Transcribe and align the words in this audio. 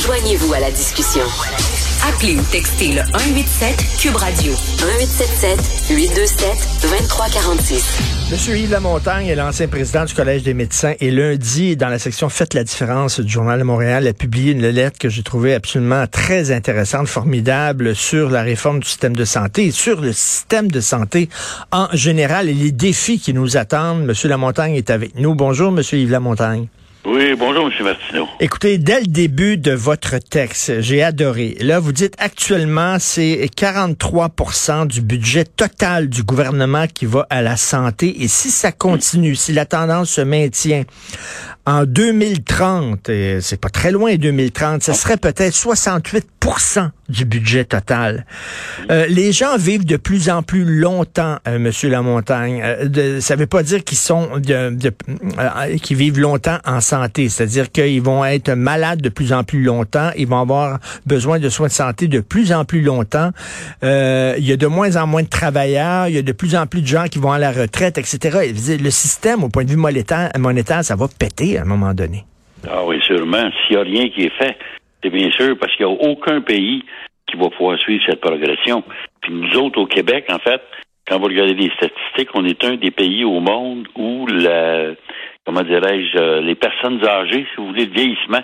Joignez-vous 0.00 0.54
à 0.54 0.60
la 0.60 0.70
discussion. 0.70 1.22
Appelez 2.08 2.34
ou 2.34 2.42
textez 2.50 2.88
le 2.88 3.02
187 3.12 3.98
Cube 4.00 4.16
Radio 4.16 4.52
1877 4.52 5.90
827 5.90 6.48
2346. 6.82 7.98
Monsieur 8.30 8.56
Yves 8.56 8.70
Lamontagne 8.70 9.26
est 9.26 9.34
l'ancien 9.34 9.68
président 9.68 10.06
du 10.06 10.14
Collège 10.14 10.44
des 10.44 10.54
médecins 10.54 10.94
et 10.98 11.10
lundi, 11.10 11.76
dans 11.76 11.88
la 11.88 11.98
section 11.98 12.30
Faites 12.30 12.54
la 12.54 12.64
différence 12.64 13.20
du 13.20 13.30
Journal 13.30 13.58
de 13.58 13.64
Montréal, 13.64 14.06
a 14.06 14.14
publié 14.14 14.52
une 14.52 14.66
lettre 14.66 14.98
que 14.98 15.10
j'ai 15.10 15.22
trouvée 15.22 15.52
absolument 15.52 16.06
très 16.06 16.50
intéressante, 16.50 17.06
formidable 17.06 17.94
sur 17.94 18.30
la 18.30 18.42
réforme 18.42 18.80
du 18.80 18.88
système 18.88 19.14
de 19.14 19.26
santé 19.26 19.66
et 19.66 19.72
sur 19.72 20.00
le 20.00 20.14
système 20.14 20.70
de 20.70 20.80
santé 20.80 21.28
en 21.70 21.88
général 21.92 22.48
et 22.48 22.54
les 22.54 22.72
défis 22.72 23.20
qui 23.20 23.34
nous 23.34 23.58
attendent. 23.58 24.04
Monsieur 24.04 24.30
Lamontagne 24.30 24.74
est 24.74 24.88
avec 24.88 25.16
nous. 25.16 25.34
Bonjour, 25.34 25.70
Monsieur 25.70 25.98
Yves 25.98 26.10
Lamontagne. 26.10 26.68
Oui, 27.04 27.34
bonjour, 27.36 27.66
M. 27.66 27.84
Martineau. 27.84 28.28
Écoutez, 28.38 28.78
dès 28.78 29.00
le 29.00 29.06
début 29.06 29.56
de 29.56 29.72
votre 29.72 30.18
texte, 30.18 30.80
j'ai 30.82 31.02
adoré. 31.02 31.56
Là, 31.60 31.80
vous 31.80 31.90
dites 31.90 32.14
actuellement, 32.18 32.98
c'est 33.00 33.50
43% 33.56 34.86
du 34.86 35.00
budget 35.00 35.44
total 35.44 36.08
du 36.08 36.22
gouvernement 36.22 36.86
qui 36.86 37.06
va 37.06 37.26
à 37.28 37.42
la 37.42 37.56
santé. 37.56 38.22
Et 38.22 38.28
si 38.28 38.52
ça 38.52 38.70
continue, 38.70 39.34
si 39.34 39.52
la 39.52 39.66
tendance 39.66 40.10
se 40.10 40.20
maintient, 40.20 40.84
en 41.64 41.84
2030, 41.84 43.08
et 43.08 43.40
c'est 43.40 43.60
pas 43.60 43.68
très 43.68 43.92
loin 43.92 44.16
2030, 44.16 44.82
ce 44.82 44.92
serait 44.92 45.16
peut-être 45.16 45.54
68% 45.54 46.90
du 47.08 47.24
budget 47.24 47.64
total. 47.64 48.26
Euh, 48.90 49.06
les 49.06 49.32
gens 49.32 49.56
vivent 49.56 49.84
de 49.84 49.96
plus 49.96 50.28
en 50.28 50.42
plus 50.42 50.64
longtemps, 50.64 51.38
euh, 51.46 51.60
Monsieur 51.60 51.88
Lamontagne. 51.88 52.60
Euh, 52.64 53.20
ça 53.20 53.36
veut 53.36 53.46
pas 53.46 53.62
dire 53.62 53.84
qu'ils 53.84 53.98
sont 53.98 54.38
de, 54.38 54.70
de 54.70 54.90
euh, 55.38 55.76
qu'ils 55.76 55.96
vivent 55.96 56.18
longtemps 56.18 56.58
en 56.64 56.80
santé, 56.80 57.28
c'est-à-dire 57.28 57.70
qu'ils 57.70 58.02
vont 58.02 58.24
être 58.24 58.50
malades 58.50 59.00
de 59.00 59.08
plus 59.08 59.32
en 59.32 59.44
plus 59.44 59.62
longtemps, 59.62 60.10
ils 60.16 60.26
vont 60.26 60.40
avoir 60.40 60.80
besoin 61.06 61.38
de 61.38 61.48
soins 61.48 61.68
de 61.68 61.72
santé 61.72 62.08
de 62.08 62.20
plus 62.20 62.52
en 62.52 62.64
plus 62.64 62.80
longtemps. 62.80 63.30
Euh, 63.84 64.34
il 64.38 64.44
y 64.44 64.52
a 64.52 64.56
de 64.56 64.66
moins 64.66 64.96
en 64.96 65.06
moins 65.06 65.22
de 65.22 65.28
travailleurs, 65.28 66.08
il 66.08 66.14
y 66.14 66.18
a 66.18 66.22
de 66.22 66.32
plus 66.32 66.56
en 66.56 66.66
plus 66.66 66.82
de 66.82 66.88
gens 66.88 67.04
qui 67.04 67.20
vont 67.20 67.32
à 67.32 67.38
la 67.38 67.52
retraite, 67.52 67.98
etc. 67.98 68.52
Le 68.80 68.90
système, 68.90 69.44
au 69.44 69.48
point 69.48 69.64
de 69.64 69.70
vue 69.70 69.76
monétaire, 69.76 70.30
monétaire 70.38 70.84
ça 70.84 70.96
va 70.96 71.06
péter 71.06 71.51
à 71.56 71.62
un 71.62 71.66
moment 71.66 71.94
donné. 71.94 72.24
Ah 72.68 72.84
oui, 72.84 73.00
sûrement. 73.02 73.50
S'il 73.66 73.76
n'y 73.76 73.82
a 73.82 73.84
rien 73.84 74.08
qui 74.08 74.22
est 74.22 74.36
fait, 74.36 74.56
c'est 75.02 75.10
bien 75.10 75.30
sûr 75.32 75.56
parce 75.58 75.74
qu'il 75.76 75.86
n'y 75.86 75.92
a 75.92 76.10
aucun 76.10 76.40
pays 76.40 76.84
qui 77.28 77.36
va 77.36 77.48
pouvoir 77.50 77.78
suivre 77.78 78.02
cette 78.06 78.20
progression. 78.20 78.82
Puis 79.20 79.32
nous 79.32 79.56
autres, 79.58 79.80
au 79.80 79.86
Québec, 79.86 80.26
en 80.30 80.38
fait, 80.38 80.62
quand 81.06 81.18
vous 81.18 81.26
regardez 81.26 81.54
les 81.54 81.70
statistiques, 81.70 82.30
on 82.34 82.44
est 82.44 82.62
un 82.64 82.76
des 82.76 82.90
pays 82.90 83.24
au 83.24 83.40
monde 83.40 83.88
où 83.96 84.26
la, 84.26 84.92
comment 85.44 85.62
dirais-je, 85.62 86.18
euh, 86.18 86.40
les 86.40 86.54
personnes 86.54 87.04
âgées, 87.04 87.46
si 87.50 87.56
vous 87.56 87.68
voulez, 87.68 87.86
le 87.86 87.92
vieillissement 87.92 88.42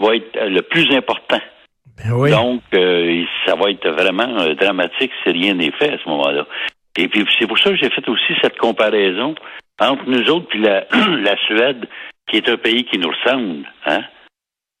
va 0.00 0.16
être 0.16 0.48
le 0.48 0.62
plus 0.62 0.94
important. 0.96 1.40
Ben 1.98 2.12
oui. 2.12 2.30
Donc, 2.30 2.62
euh, 2.74 3.24
ça 3.44 3.56
va 3.56 3.70
être 3.70 3.88
vraiment 3.90 4.38
euh, 4.40 4.54
dramatique 4.54 5.10
si 5.22 5.32
rien 5.32 5.54
n'est 5.54 5.72
fait 5.72 5.94
à 5.94 5.98
ce 5.98 6.08
moment-là. 6.08 6.46
Et 6.96 7.08
puis, 7.08 7.24
c'est 7.38 7.46
pour 7.46 7.58
ça 7.58 7.70
que 7.70 7.76
j'ai 7.76 7.90
fait 7.90 8.08
aussi 8.08 8.34
cette 8.40 8.56
comparaison 8.56 9.34
entre 9.80 10.04
nous 10.06 10.30
autres 10.30 10.48
puis 10.48 10.60
la, 10.60 10.86
la 10.92 11.36
Suède, 11.46 11.86
qui 12.28 12.36
est 12.36 12.48
un 12.48 12.56
pays 12.56 12.84
qui 12.84 12.98
nous 12.98 13.10
ressemble. 13.10 13.66
Hein? 13.86 14.02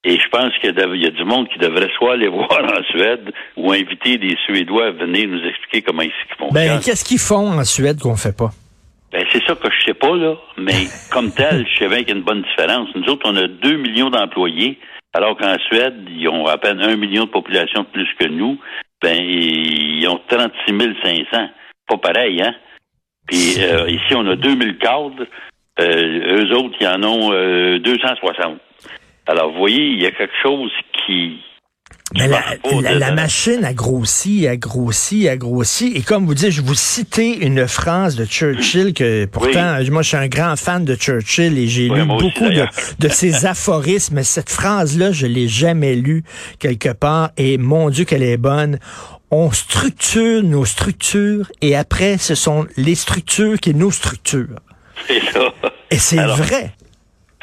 Et 0.04 0.16
je 0.16 0.28
pense 0.28 0.52
qu'il 0.60 0.74
y, 0.74 1.06
a 1.06 1.10
du 1.10 1.24
monde 1.24 1.48
qui 1.48 1.58
devrait 1.58 1.90
soit 1.96 2.12
aller 2.12 2.28
voir 2.28 2.62
en 2.64 2.82
Suède 2.84 3.32
ou 3.56 3.72
inviter 3.72 4.16
des 4.16 4.36
Suédois 4.46 4.86
à 4.86 4.90
venir 4.92 5.28
nous 5.28 5.44
expliquer 5.44 5.82
comment 5.82 6.02
ils 6.02 6.12
font. 6.38 6.50
Ben, 6.52 6.80
qu'est-ce 6.80 7.04
qu'ils 7.04 7.18
font 7.18 7.58
en 7.58 7.64
Suède 7.64 7.98
qu'on 8.00 8.16
fait 8.16 8.36
pas? 8.36 8.50
Ben, 9.12 9.24
c'est 9.32 9.42
ça 9.44 9.54
que 9.54 9.68
je 9.70 9.86
sais 9.86 9.94
pas, 9.94 10.14
là. 10.14 10.36
Mais 10.56 10.86
comme 11.10 11.32
tel, 11.32 11.66
je 11.66 11.78
sais 11.78 11.88
bien 11.88 11.98
qu'il 11.98 12.10
y 12.10 12.12
a 12.12 12.16
une 12.16 12.24
bonne 12.24 12.42
différence. 12.42 12.88
Nous 12.94 13.04
autres, 13.10 13.28
on 13.28 13.36
a 13.36 13.48
2 13.48 13.76
millions 13.76 14.10
d'employés, 14.10 14.78
alors 15.14 15.36
qu'en 15.36 15.56
Suède, 15.66 15.96
ils 16.08 16.28
ont 16.28 16.46
à 16.46 16.58
peine 16.58 16.80
1 16.80 16.96
million 16.96 17.24
de 17.24 17.30
population 17.30 17.82
de 17.82 17.88
plus 17.88 18.08
que 18.18 18.28
nous. 18.28 18.58
Ben, 19.02 19.16
ils 19.16 20.06
ont 20.08 20.20
36 20.28 20.72
500. 21.02 21.48
Pas 21.88 21.96
pareil, 21.96 22.42
hein? 22.42 22.54
Puis 23.26 23.56
euh, 23.58 23.88
ici, 23.88 24.14
on 24.14 24.26
a 24.26 24.36
2000 24.36 24.78
cadres. 24.78 25.26
Euh, 25.80 26.44
eux 26.44 26.56
autres, 26.56 26.76
ils 26.80 26.86
en 26.86 27.02
ont 27.02 27.32
euh, 27.32 27.78
260. 27.78 28.58
Alors, 29.26 29.52
vous 29.52 29.58
voyez, 29.58 29.88
il 29.88 30.02
y 30.02 30.06
a 30.06 30.10
quelque 30.10 30.32
chose 30.42 30.70
qui... 31.06 31.38
Mais 32.16 32.26
la, 32.26 32.42
la, 32.80 32.94
la, 32.94 33.12
machine 33.12 33.66
a 33.66 33.74
grossi, 33.74 34.48
a 34.48 34.56
grossi, 34.56 35.28
a 35.28 35.36
grossi. 35.36 35.92
Et 35.94 36.00
comme 36.00 36.24
vous 36.24 36.32
dites, 36.32 36.52
je 36.52 36.62
vous 36.62 36.74
citais 36.74 37.36
une 37.42 37.68
phrase 37.68 38.16
de 38.16 38.24
Churchill 38.24 38.94
que 38.94 39.26
pourtant, 39.26 39.76
oui. 39.78 39.90
moi, 39.90 40.00
je 40.00 40.08
suis 40.08 40.16
un 40.16 40.26
grand 40.26 40.56
fan 40.56 40.86
de 40.86 40.94
Churchill 40.94 41.58
et 41.58 41.66
j'ai 41.66 41.90
oui, 41.90 41.98
lu 41.98 42.06
beaucoup 42.06 42.46
aussi, 42.46 42.54
de, 42.54 42.66
de 42.98 43.08
ses 43.08 43.44
aphorismes. 43.46 44.22
Cette 44.22 44.48
phrase-là, 44.48 45.12
je 45.12 45.26
l'ai 45.26 45.48
jamais 45.48 45.96
lue 45.96 46.24
quelque 46.58 46.94
part 46.94 47.30
et 47.36 47.58
mon 47.58 47.90
Dieu 47.90 48.06
qu'elle 48.06 48.22
est 48.22 48.38
bonne. 48.38 48.78
On 49.30 49.50
structure 49.52 50.42
nos 50.42 50.64
structures 50.64 51.52
et 51.60 51.76
après, 51.76 52.16
ce 52.16 52.34
sont 52.34 52.66
les 52.78 52.94
structures 52.94 53.60
qui 53.60 53.74
nous 53.74 53.90
structurent. 53.90 54.60
C'est 55.06 55.20
ça. 55.20 55.52
Et 55.90 55.96
c'est 55.96 56.24
vrai. 56.24 56.70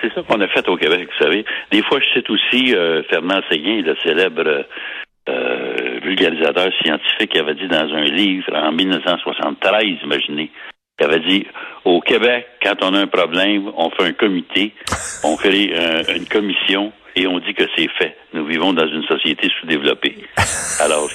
C'est 0.01 0.13
ça 0.13 0.21
qu'on 0.23 0.41
a 0.41 0.47
fait 0.47 0.67
au 0.67 0.77
Québec, 0.77 1.07
vous 1.11 1.23
savez. 1.23 1.45
Des 1.71 1.81
fois, 1.83 1.99
je 1.99 2.19
cite 2.19 2.29
aussi 2.29 2.75
euh, 2.75 3.01
Fernand 3.09 3.41
Séguin, 3.49 3.81
le 3.81 3.95
célèbre 4.03 4.65
euh, 5.29 5.99
vulgarisateur 6.03 6.69
scientifique, 6.83 7.31
qui 7.31 7.39
avait 7.39 7.55
dit 7.55 7.67
dans 7.67 7.93
un 7.93 8.03
livre 8.03 8.53
en 8.53 8.71
1973, 8.71 9.83
imaginez, 10.03 10.51
qui 10.97 11.05
avait 11.05 11.21
dit 11.21 11.47
au 11.85 12.01
Québec, 12.01 12.47
quand 12.61 12.75
on 12.83 12.93
a 12.93 12.99
un 12.99 13.07
problème, 13.07 13.71
on 13.75 13.89
fait 13.89 14.03
un 14.03 14.13
comité, 14.13 14.73
on 15.23 15.35
crée 15.35 15.73
un, 15.75 16.15
une 16.15 16.25
commission 16.25 16.91
et 17.15 17.27
on 17.27 17.39
dit 17.39 17.53
que 17.53 17.63
c'est 17.75 17.87
fait. 17.97 18.15
Nous 18.33 18.45
vivons 18.45 18.73
dans 18.73 18.87
une 18.87 19.03
société 19.03 19.49
sous-développée. 19.59 20.17
Alors, 20.81 21.09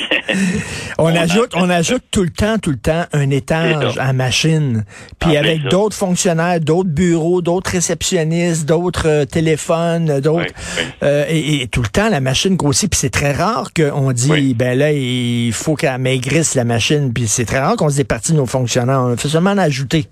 on, 0.98 1.04
on, 1.04 1.14
ajoute, 1.14 1.52
on 1.54 1.68
ajoute 1.68 2.02
tout 2.10 2.22
le 2.22 2.30
temps, 2.30 2.58
tout 2.58 2.70
le 2.70 2.78
temps 2.78 3.04
un 3.12 3.30
étage 3.30 3.98
à 3.98 4.12
machine, 4.12 4.84
puis 5.18 5.36
ah, 5.36 5.40
avec 5.40 5.62
d'autres 5.64 5.96
fonctionnaires, 5.96 6.60
d'autres 6.60 6.88
bureaux, 6.88 7.42
d'autres 7.42 7.72
réceptionnistes, 7.72 8.66
d'autres 8.66 9.08
euh, 9.08 9.24
téléphones, 9.26 10.20
d'autres, 10.20 10.46
oui, 10.46 10.78
oui. 10.78 10.84
euh, 11.02 11.24
et, 11.28 11.62
et, 11.62 11.68
tout 11.68 11.82
le 11.82 11.88
temps 11.88 12.08
la 12.08 12.20
machine 12.20 12.56
grossit. 12.56 12.90
Puis 12.90 12.98
c'est 12.98 13.10
très 13.10 13.32
rare 13.32 13.70
qu'on 13.74 14.12
dit, 14.12 14.30
oui. 14.30 14.54
ben 14.54 14.78
là, 14.78 14.92
il 14.92 15.52
faut 15.52 15.74
qu'elle 15.74 15.98
maigrisse 15.98 16.54
la 16.54 16.64
machine. 16.64 17.12
Puis 17.12 17.26
c'est 17.26 17.44
très 17.44 17.60
rare 17.60 17.76
qu'on 17.76 17.90
se 17.90 17.96
départit 17.96 18.32
de 18.32 18.38
nos 18.38 18.46
fonctionnaires. 18.46 19.00
On 19.00 19.16
fait 19.16 19.28
seulement 19.28 19.50
en 19.50 19.58
ajouter. 19.58 20.06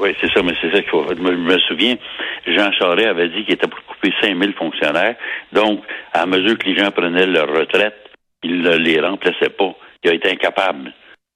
Oui, 0.00 0.14
c'est 0.20 0.30
ça, 0.32 0.42
mais 0.42 0.52
c'est 0.60 0.70
ça 0.70 0.80
qu'il 0.80 0.90
faut. 0.90 1.04
Je 1.08 1.14
me 1.20 1.58
souviens, 1.60 1.96
Jean 2.46 2.70
Charest 2.72 3.08
avait 3.08 3.28
dit 3.28 3.44
qu'il 3.44 3.54
était 3.54 3.66
pour 3.66 3.80
couper 3.84 4.12
5000 4.20 4.52
fonctionnaires. 4.54 5.16
Donc, 5.52 5.80
à 6.12 6.24
mesure 6.26 6.56
que 6.58 6.66
les 6.68 6.76
gens 6.78 6.90
prenaient 6.90 7.26
leur 7.26 7.48
retraite, 7.48 7.94
il 8.42 8.62
ne 8.62 8.76
les 8.76 9.00
remplaçait 9.00 9.50
pas. 9.50 9.74
Il 10.04 10.10
a 10.10 10.14
été 10.14 10.30
incapable. 10.30 10.92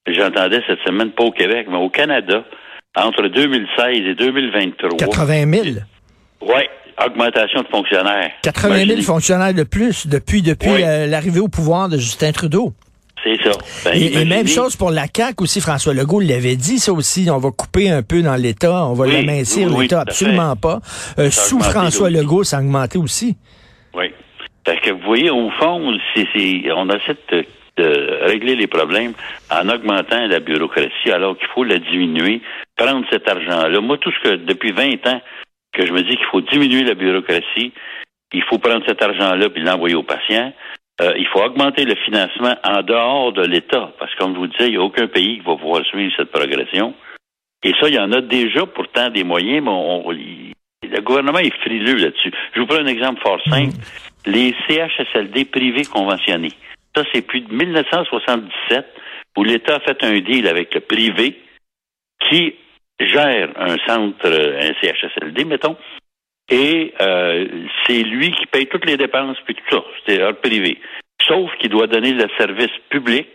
J'entendais 0.06 0.60
cette 0.66 0.80
semaine, 0.86 1.10
pas 1.10 1.24
au 1.24 1.32
Québec, 1.32 1.66
mais 1.70 1.76
au 1.76 1.88
Canada, 1.90 2.44
entre 2.96 3.26
2016 3.28 3.86
et 4.06 4.14
2023. 4.14 4.96
80 4.98 5.52
000? 5.52 5.64
Oui, 6.42 6.62
augmentation 7.04 7.62
de 7.62 7.68
fonctionnaires. 7.68 8.30
80 8.42 8.68
000 8.74 8.82
Imaginez. 8.84 9.02
fonctionnaires 9.02 9.54
de 9.54 9.62
plus 9.64 10.06
depuis, 10.06 10.42
depuis 10.42 10.70
oui. 10.70 10.82
euh, 10.84 11.06
l'arrivée 11.06 11.40
au 11.40 11.48
pouvoir 11.48 11.88
de 11.88 11.96
Justin 11.98 12.32
Trudeau. 12.32 12.72
C'est 13.22 13.40
ça. 13.42 13.52
Ben, 13.84 13.94
et, 13.94 14.20
et, 14.20 14.24
même 14.24 14.48
chose 14.48 14.76
pour 14.76 14.90
la 14.90 15.04
CAQ 15.14 15.44
aussi, 15.44 15.60
François 15.60 15.94
Legault 15.94 16.20
l'avait 16.20 16.56
dit, 16.56 16.78
ça 16.78 16.92
aussi, 16.92 17.28
on 17.30 17.38
va 17.38 17.50
couper 17.50 17.88
un 17.88 18.02
peu 18.02 18.20
dans 18.22 18.34
l'État, 18.34 18.84
on 18.86 18.94
va 18.94 19.04
oui, 19.04 19.12
l'amincir 19.12 19.68
oui, 19.72 19.82
l'État, 19.82 20.00
absolument 20.00 20.56
pas. 20.56 20.80
Euh, 21.18 21.30
sous 21.30 21.60
François 21.60 22.10
Legault, 22.10 22.42
ça 22.42 22.58
a 22.58 22.60
augmenté 22.60 22.98
aussi. 22.98 23.36
Oui. 23.94 24.06
Parce 24.64 24.80
que 24.80 24.90
vous 24.90 25.02
voyez, 25.04 25.30
au 25.30 25.50
fond, 25.50 25.96
c'est, 26.14 26.72
on 26.72 26.88
essaie 26.88 27.16
de, 27.30 27.44
de, 27.76 28.18
régler 28.26 28.56
les 28.56 28.66
problèmes 28.66 29.12
en 29.50 29.68
augmentant 29.68 30.26
la 30.26 30.40
bureaucratie 30.40 31.10
alors 31.12 31.36
qu'il 31.36 31.48
faut 31.48 31.64
la 31.64 31.78
diminuer, 31.78 32.42
prendre 32.76 33.04
cet 33.10 33.28
argent-là. 33.28 33.80
Moi, 33.80 33.98
tout 33.98 34.12
ce 34.12 34.28
que, 34.28 34.34
depuis 34.36 34.72
20 34.72 35.06
ans, 35.06 35.20
que 35.72 35.86
je 35.86 35.92
me 35.92 36.02
dis 36.02 36.16
qu'il 36.16 36.26
faut 36.30 36.40
diminuer 36.40 36.84
la 36.84 36.94
bureaucratie, 36.94 37.72
il 38.32 38.42
faut 38.44 38.58
prendre 38.58 38.84
cet 38.86 39.02
argent-là 39.02 39.48
puis 39.50 39.62
l'envoyer 39.62 39.94
aux 39.94 40.02
patients. 40.02 40.52
Euh, 41.02 41.14
il 41.16 41.26
faut 41.26 41.40
augmenter 41.40 41.84
le 41.84 41.96
financement 41.96 42.54
en 42.62 42.82
dehors 42.82 43.32
de 43.32 43.42
l'État, 43.42 43.92
parce 43.98 44.14
que 44.14 44.18
comme 44.18 44.34
je 44.34 44.38
vous 44.38 44.46
disais, 44.46 44.66
il 44.68 44.72
n'y 44.72 44.76
a 44.76 44.82
aucun 44.82 45.08
pays 45.08 45.38
qui 45.38 45.44
va 45.44 45.56
pouvoir 45.56 45.84
suivre 45.86 46.12
cette 46.16 46.30
progression. 46.30 46.94
Et 47.64 47.72
ça, 47.80 47.88
il 47.88 47.94
y 47.94 47.98
en 47.98 48.12
a 48.12 48.20
déjà 48.20 48.66
pourtant 48.66 49.08
des 49.10 49.24
moyens, 49.24 49.64
mais 49.64 49.70
on, 49.70 50.10
le 50.10 51.00
gouvernement 51.00 51.38
est 51.38 51.54
frileux 51.60 51.96
là-dessus. 51.96 52.32
Je 52.54 52.60
vous 52.60 52.66
prends 52.66 52.78
un 52.78 52.86
exemple 52.86 53.20
fort 53.20 53.40
simple. 53.48 53.74
Mmh. 53.74 54.30
Les 54.30 54.54
CHSLD 54.68 55.46
privés 55.46 55.84
conventionnés. 55.84 56.52
Ça, 56.94 57.02
c'est 57.12 57.22
depuis 57.22 57.44
1977 57.50 58.86
où 59.36 59.44
l'État 59.44 59.76
a 59.76 59.80
fait 59.80 60.04
un 60.04 60.20
deal 60.20 60.46
avec 60.46 60.74
le 60.74 60.80
privé 60.80 61.40
qui 62.28 62.54
gère 63.00 63.50
un 63.56 63.76
centre, 63.86 64.26
un 64.26 64.72
CHSLD, 64.80 65.44
mettons, 65.44 65.76
et 66.48 66.92
euh, 67.00 67.46
c'est 67.86 68.02
lui 68.02 68.32
qui 68.32 68.46
paye 68.46 68.66
toutes 68.66 68.86
les 68.86 68.96
dépenses 68.96 69.38
puis 69.44 69.54
tout 69.54 69.76
ça. 69.76 69.84
C'est 70.06 70.22
hors 70.22 70.36
privé. 70.36 70.78
Sauf 71.26 71.50
qu'il 71.58 71.70
doit 71.70 71.86
donner 71.86 72.12
le 72.12 72.26
service 72.38 72.72
public, 72.88 73.28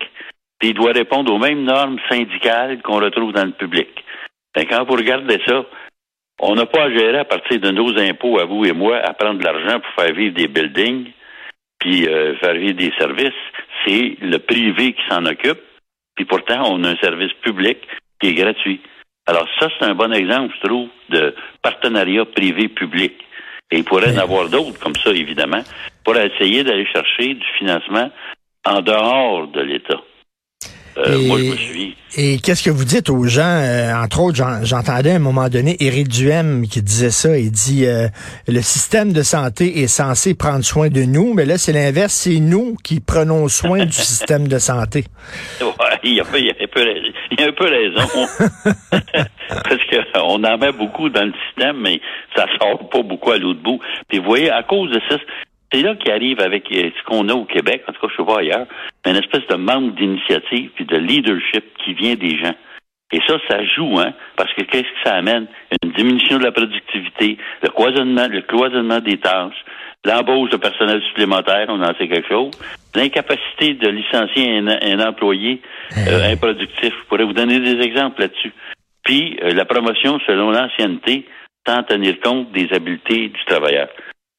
puis 0.59 0.69
il 0.69 0.73
doit 0.73 0.91
répondre 0.91 1.33
aux 1.33 1.39
mêmes 1.39 1.63
normes 1.63 1.99
syndicales 2.09 2.81
qu'on 2.81 2.99
retrouve 2.99 3.33
dans 3.33 3.45
le 3.45 3.51
public. 3.51 3.89
Quand 4.55 4.85
vous 4.85 4.95
regardez 4.95 5.39
ça, 5.45 5.65
on 6.39 6.55
n'a 6.55 6.65
pas 6.65 6.85
à 6.85 6.91
gérer 6.91 7.19
à 7.19 7.25
partir 7.25 7.59
de 7.59 7.71
nos 7.71 7.97
impôts, 7.97 8.39
à 8.39 8.45
vous 8.45 8.65
et 8.65 8.73
moi, 8.73 8.97
à 8.97 9.13
prendre 9.13 9.39
de 9.39 9.45
l'argent 9.45 9.79
pour 9.79 10.03
faire 10.03 10.13
vivre 10.13 10.35
des 10.35 10.47
buildings. 10.47 11.11
puis 11.79 12.03
faire 12.03 12.55
vivre 12.55 12.77
des 12.77 12.91
services, 12.97 13.43
c'est 13.85 14.17
le 14.19 14.37
privé 14.39 14.93
qui 14.93 15.01
s'en 15.09 15.25
occupe, 15.25 15.61
puis 16.15 16.25
pourtant, 16.25 16.73
on 16.73 16.83
a 16.83 16.89
un 16.89 16.97
service 16.97 17.33
public 17.41 17.77
qui 18.19 18.29
est 18.29 18.33
gratuit. 18.33 18.81
Alors 19.27 19.47
ça, 19.59 19.67
c'est 19.77 19.85
un 19.85 19.93
bon 19.93 20.13
exemple, 20.13 20.55
je 20.61 20.67
trouve, 20.67 20.87
de 21.09 21.35
partenariat 21.61 22.25
privé-public. 22.25 23.13
Et 23.69 23.79
il 23.79 23.83
pourrait 23.83 24.15
en 24.15 24.21
avoir 24.21 24.47
d'autres 24.47 24.79
comme 24.79 24.95
ça, 24.95 25.11
évidemment, 25.11 25.61
pour 26.05 26.15
essayer 26.15 26.63
d'aller 26.63 26.85
chercher 26.85 27.33
du 27.33 27.45
financement 27.57 28.09
en 28.65 28.81
dehors 28.81 29.47
de 29.47 29.61
l'État. 29.61 30.01
Euh, 30.97 31.19
et, 31.19 31.27
moi, 31.27 31.37
je 31.39 31.43
me 31.43 31.55
suis. 31.55 31.95
Et 32.17 32.39
qu'est-ce 32.39 32.63
que 32.63 32.69
vous 32.71 32.85
dites 32.85 33.09
aux 33.09 33.25
gens? 33.25 33.43
Euh, 33.43 33.93
entre 33.93 34.21
autres, 34.21 34.37
j'entendais 34.63 35.11
à 35.11 35.15
un 35.15 35.19
moment 35.19 35.49
donné 35.49 35.77
Éric 35.79 36.07
Duhem 36.07 36.67
qui 36.67 36.81
disait 36.81 37.11
ça. 37.11 37.37
Il 37.37 37.51
dit 37.51 37.85
euh, 37.85 38.07
le 38.47 38.61
système 38.61 39.13
de 39.13 39.21
santé 39.21 39.81
est 39.81 39.87
censé 39.87 40.33
prendre 40.35 40.63
soin 40.63 40.89
de 40.89 41.01
nous, 41.01 41.33
mais 41.33 41.45
là, 41.45 41.57
c'est 41.57 41.73
l'inverse. 41.73 42.13
C'est 42.13 42.39
nous 42.39 42.75
qui 42.83 42.99
prenons 42.99 43.47
soin 43.49 43.85
du 43.85 43.91
système 43.91 44.47
de 44.47 44.57
santé. 44.57 45.05
Ouais, 45.61 45.99
il 46.03 46.15
y 46.15 46.21
a, 46.21 46.23
il 46.35 46.45
y 46.45 46.49
a 46.49 46.53
un 46.59 46.67
peu, 46.67 46.81
il 47.31 47.39
y 47.39 47.43
a 47.43 47.47
un 47.47 47.51
peu 47.51 47.65
raison. 47.65 48.27
Parce 49.49 50.13
qu'on 50.13 50.43
en 50.43 50.57
met 50.57 50.71
beaucoup 50.71 51.09
dans 51.09 51.23
le 51.23 51.33
système, 51.47 51.77
mais 51.81 52.01
ça 52.35 52.45
sort 52.59 52.89
pas 52.89 53.03
beaucoup 53.03 53.31
à 53.31 53.37
l'autre 53.37 53.61
bout. 53.61 53.79
Puis 54.07 54.19
vous 54.19 54.25
voyez, 54.25 54.49
à 54.49 54.63
cause 54.63 54.91
de 54.91 54.99
ça, 55.09 55.17
c'est 55.71 55.81
là 55.81 55.95
qui 55.95 56.09
arrive 56.11 56.39
avec 56.39 56.71
euh, 56.71 56.89
ce 56.97 57.03
qu'on 57.03 57.27
a 57.29 57.33
au 57.33 57.45
Québec, 57.45 57.83
en 57.87 57.93
tout 57.93 58.01
cas 58.01 58.07
je 58.11 58.21
sais 58.21 58.27
pas 58.27 58.39
ailleurs, 58.39 58.67
une 59.05 59.15
espèce 59.15 59.45
de 59.47 59.55
manque 59.55 59.95
d'initiative 59.95 60.69
puis 60.75 60.85
de 60.85 60.97
leadership 60.97 61.65
qui 61.83 61.93
vient 61.93 62.15
des 62.15 62.37
gens. 62.37 62.55
Et 63.11 63.21
ça, 63.25 63.37
ça 63.49 63.63
joue, 63.63 63.99
hein, 63.99 64.13
parce 64.35 64.53
que 64.53 64.63
qu'est-ce 64.63 64.83
que 64.83 65.03
ça 65.05 65.15
amène? 65.15 65.47
Une 65.81 65.91
diminution 65.91 66.39
de 66.39 66.43
la 66.43 66.51
productivité, 66.51 67.37
le 67.63 67.69
cloisonnement, 67.69 68.27
le 68.27 68.41
cloisonnement 68.41 68.99
des 68.99 69.17
tâches, 69.17 69.63
l'embauche 70.03 70.49
de 70.49 70.57
personnel 70.57 71.01
supplémentaire, 71.03 71.67
on 71.69 71.81
en 71.81 71.95
sait 71.95 72.09
quelque 72.09 72.27
chose, 72.27 72.51
l'incapacité 72.95 73.75
de 73.75 73.87
licencier 73.87 74.57
un, 74.57 75.07
employé 75.07 75.61
euh, 75.97 76.33
improductif. 76.33 76.93
Je 76.99 77.07
pourrais 77.07 77.23
vous 77.23 77.33
donner 77.33 77.59
des 77.61 77.81
exemples 77.81 78.21
là-dessus. 78.21 78.53
Puis 79.03 79.39
euh, 79.41 79.51
la 79.53 79.63
promotion 79.63 80.19
selon 80.27 80.51
l'ancienneté, 80.51 81.25
sans 81.65 81.83
tenir 81.83 82.19
compte 82.19 82.51
des 82.51 82.67
habiletés 82.73 83.29
du 83.29 83.45
travailleur. 83.45 83.87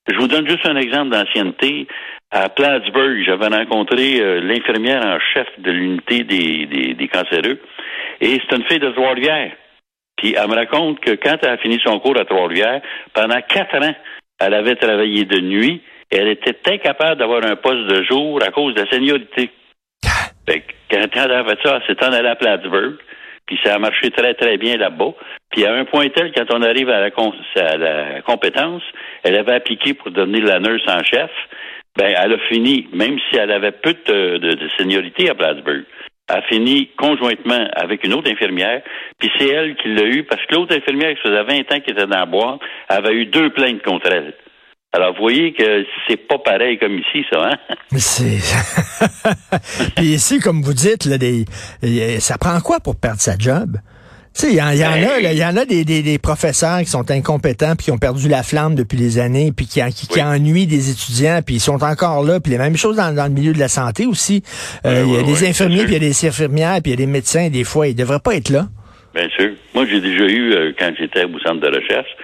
Je 0.08 0.16
vous 0.16 0.26
donne 0.26 0.48
juste 0.48 0.66
un 0.66 0.76
exemple 0.76 1.10
d'ancienneté. 1.10 1.86
À 2.30 2.48
Plattsburgh, 2.48 3.22
j'avais 3.24 3.48
rencontré 3.48 4.20
euh, 4.20 4.40
l'infirmière 4.40 5.04
en 5.04 5.18
chef 5.34 5.46
de 5.58 5.70
l'unité 5.70 6.24
des, 6.24 6.66
des, 6.66 6.94
des, 6.94 7.08
cancéreux. 7.08 7.58
Et 8.20 8.40
c'est 8.40 8.56
une 8.56 8.64
fille 8.64 8.78
de 8.78 8.90
Trois-Rivières. 8.90 9.52
Puis 10.16 10.34
elle 10.36 10.48
me 10.48 10.54
raconte 10.54 11.00
que 11.00 11.12
quand 11.12 11.36
elle 11.42 11.50
a 11.50 11.58
fini 11.58 11.78
son 11.84 12.00
cours 12.00 12.18
à 12.18 12.24
Trois-Rivières, 12.24 12.80
pendant 13.14 13.40
quatre 13.42 13.76
ans, 13.76 13.94
elle 14.40 14.54
avait 14.54 14.76
travaillé 14.76 15.24
de 15.24 15.40
nuit 15.40 15.82
et 16.10 16.16
elle 16.16 16.28
était 16.28 16.58
incapable 16.66 17.18
d'avoir 17.18 17.44
un 17.44 17.56
poste 17.56 17.86
de 17.86 18.02
jour 18.04 18.42
à 18.42 18.50
cause 18.50 18.74
de 18.74 18.80
la 18.80 18.90
seniorité. 18.90 19.50
Fait 20.48 20.64
quand 20.90 21.06
elle 21.14 21.32
a 21.32 21.44
fait 21.44 21.58
ça, 21.62 21.80
elle 21.80 21.96
s'est 21.96 22.04
en 22.04 22.12
allée 22.12 22.28
à 22.28 22.36
Plattsburgh. 22.36 22.96
Puis 23.46 23.58
ça 23.64 23.74
a 23.74 23.78
marché 23.78 24.10
très, 24.10 24.34
très 24.34 24.56
bien 24.56 24.76
là-bas. 24.76 25.14
Puis 25.50 25.64
à 25.64 25.74
un 25.74 25.84
point 25.84 26.08
tel, 26.10 26.32
quand 26.32 26.52
on 26.54 26.62
arrive 26.62 26.90
à 26.90 27.00
la, 27.00 27.10
à 27.56 27.76
la 27.76 28.22
compétence, 28.22 28.82
elle 29.22 29.36
avait 29.36 29.54
appliqué 29.54 29.94
pour 29.94 30.10
devenir 30.10 30.44
la 30.44 30.60
nurse 30.60 30.86
en 30.86 31.02
chef. 31.02 31.30
Ben, 31.96 32.14
elle 32.16 32.34
a 32.34 32.38
fini, 32.48 32.86
même 32.92 33.18
si 33.28 33.36
elle 33.36 33.50
avait 33.50 33.72
peu 33.72 33.94
de, 34.06 34.38
de, 34.38 34.68
seniorité 34.78 35.30
à 35.30 35.34
Plattsburgh, 35.34 35.84
a 36.28 36.42
fini 36.42 36.90
conjointement 36.96 37.66
avec 37.74 38.04
une 38.04 38.12
autre 38.12 38.30
infirmière, 38.30 38.82
puis 39.18 39.30
c'est 39.38 39.48
elle 39.48 39.74
qui 39.76 39.88
l'a 39.88 40.04
eu, 40.04 40.22
parce 40.24 40.44
que 40.46 40.54
l'autre 40.54 40.76
infirmière 40.76 41.14
qui 41.14 41.22
faisait 41.22 41.42
20 41.42 41.72
ans 41.72 41.80
qui 41.80 41.90
était 41.90 42.06
dans 42.06 42.18
la 42.18 42.26
boîte, 42.26 42.60
avait 42.88 43.14
eu 43.14 43.26
deux 43.26 43.50
plaintes 43.50 43.82
contre 43.82 44.12
elle. 44.12 44.34
Alors, 44.92 45.14
vous 45.14 45.22
voyez 45.22 45.52
que 45.52 45.84
c'est 46.06 46.16
pas 46.16 46.38
pareil 46.38 46.78
comme 46.78 46.98
ici, 46.98 47.24
ça, 47.30 47.50
hein? 47.50 47.76
C'est. 47.96 48.38
Puis 49.96 50.06
ici, 50.06 50.38
comme 50.38 50.62
vous 50.62 50.72
dites, 50.72 51.04
là, 51.04 51.18
des... 51.18 51.44
ça 52.20 52.38
prend 52.38 52.58
quoi 52.60 52.80
pour 52.80 52.96
perdre 52.98 53.20
sa 53.20 53.36
job? 53.36 53.76
Tu 54.38 54.46
sais, 54.46 54.52
il 54.52 54.56
y, 54.56 54.62
en 54.62 54.68
a, 54.68 55.18
il 55.18 55.36
y 55.36 55.44
en 55.44 55.56
a 55.56 55.64
des, 55.64 55.84
des, 55.84 56.00
des, 56.00 56.18
professeurs 56.20 56.78
qui 56.78 56.86
sont 56.86 57.10
incompétents 57.10 57.74
puis 57.74 57.86
qui 57.86 57.90
ont 57.90 57.98
perdu 57.98 58.28
la 58.28 58.44
flamme 58.44 58.76
depuis 58.76 58.96
des 58.96 59.18
années 59.18 59.50
puis 59.50 59.66
qui, 59.66 59.80
qui, 59.90 60.22
ennuient 60.22 60.68
des 60.68 60.92
étudiants 60.92 61.40
puis 61.44 61.56
ils 61.56 61.60
sont 61.60 61.82
encore 61.82 62.22
là 62.22 62.38
puis 62.38 62.52
les 62.52 62.58
mêmes 62.58 62.76
choses 62.76 62.96
dans, 62.96 63.12
dans 63.12 63.24
le 63.24 63.32
milieu 63.32 63.52
de 63.52 63.58
la 63.58 63.66
santé 63.66 64.06
aussi. 64.06 64.44
Euh, 64.86 65.02
il 65.04 65.12
y 65.12 65.18
a 65.18 65.24
des 65.24 65.48
infirmiers 65.48 65.86
puis 65.86 65.94
il 65.96 66.02
y 66.02 66.06
a 66.06 66.08
des 66.08 66.26
infirmières 66.26 66.78
puis 66.80 66.92
il 66.92 67.00
y 67.00 67.02
a 67.02 67.04
des 67.04 67.10
médecins 67.10 67.48
des 67.48 67.64
fois 67.64 67.88
ils 67.88 67.96
devraient 67.96 68.20
pas 68.22 68.36
être 68.36 68.50
là. 68.50 68.66
Bien 69.12 69.28
sûr. 69.30 69.50
Moi 69.74 69.86
j'ai 69.90 70.00
déjà 70.00 70.24
eu 70.24 70.52
euh, 70.52 70.72
quand 70.78 70.92
j'étais 70.96 71.24
au 71.24 71.38
centre 71.40 71.60
de 71.60 71.74
recherche 71.74 72.14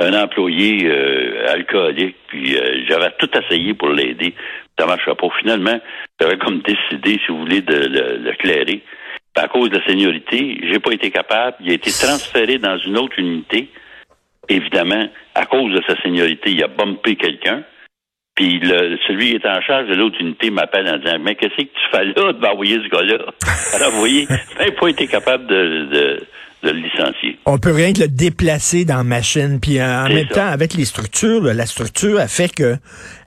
un 0.00 0.12
employé 0.14 0.86
euh, 0.86 1.52
alcoolique, 1.52 2.16
puis 2.28 2.56
euh, 2.56 2.84
j'avais 2.88 3.10
tout 3.18 3.30
essayé 3.36 3.74
pour 3.74 3.88
l'aider. 3.88 4.34
Ça 4.78 4.86
marchait 4.86 5.14
pas. 5.14 5.26
Finalement, 5.40 5.80
j'avais 6.20 6.38
comme 6.38 6.60
décidé, 6.60 7.20
si 7.24 7.32
vous 7.32 7.40
voulez, 7.40 7.62
de 7.62 7.74
le, 7.74 8.32
clairer. 8.38 8.82
À 9.36 9.48
cause 9.48 9.70
de 9.70 9.78
la 9.78 9.86
seniorité, 9.86 10.58
j'ai 10.62 10.80
pas 10.80 10.92
été 10.92 11.10
capable. 11.10 11.56
Il 11.60 11.70
a 11.70 11.74
été 11.74 11.90
transféré 11.90 12.58
dans 12.58 12.76
une 12.78 12.98
autre 12.98 13.18
unité. 13.18 13.70
Évidemment, 14.48 15.08
à 15.34 15.46
cause 15.46 15.72
de 15.72 15.82
sa 15.86 16.00
seniorité, 16.02 16.50
il 16.50 16.62
a 16.64 16.68
bumpé 16.68 17.16
quelqu'un. 17.16 17.62
Puis 18.34 18.58
le, 18.60 18.98
celui 19.06 19.30
qui 19.30 19.36
est 19.36 19.46
en 19.46 19.60
charge 19.60 19.88
de 19.88 19.94
l'autre 19.94 20.16
unité 20.20 20.50
m'appelle 20.50 20.88
en 20.88 20.98
disant 20.98 21.18
Mais 21.20 21.34
qu'est-ce 21.34 21.56
que 21.56 21.62
tu 21.62 21.90
fais 21.90 22.04
là 22.04 22.32
de 22.32 22.38
m'envoyer 22.38 22.78
ce 22.82 22.88
gars-là? 22.88 23.18
Alors, 23.74 23.90
vous 23.92 23.98
voyez, 23.98 24.26
j'ai 24.60 24.72
pas 24.72 24.88
été 24.88 25.06
capable 25.06 25.46
de 25.46 26.18
de 26.62 26.70
le 26.70 26.78
licencier. 26.78 27.38
On 27.46 27.58
peut 27.58 27.72
rien 27.72 27.92
que 27.92 28.00
le 28.00 28.08
déplacer 28.08 28.84
dans 28.84 28.96
la 28.96 29.04
machine. 29.04 29.60
Puis 29.60 29.78
euh, 29.78 30.04
en 30.04 30.08
même 30.08 30.26
temps, 30.26 30.46
avec 30.46 30.74
les 30.74 30.84
structures, 30.84 31.42
la 31.42 31.66
structure 31.66 32.18
a 32.18 32.28
fait 32.28 32.52
que 32.52 32.76